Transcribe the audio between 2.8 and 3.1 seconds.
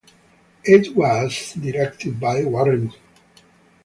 Fu.